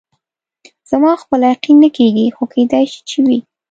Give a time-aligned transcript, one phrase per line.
[0.89, 3.39] زما خپله یقین نه کېږي، خو کېدای شي چې وي.